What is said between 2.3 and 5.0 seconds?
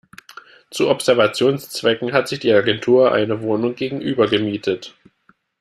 die Agentur eine Wohnung gegenüber gemietet.